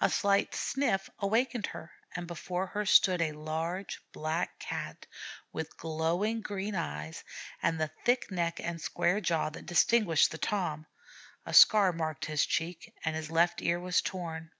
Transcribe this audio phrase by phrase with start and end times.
[0.00, 5.06] A slight 'sniff' awakened her, and before her stood a large Black Cat
[5.52, 7.22] with glowing green eyes,
[7.62, 10.86] and the thick neck and square jaws that distinguish the Tom;
[11.46, 14.50] a scar marked his cheek, and his left ear was torn.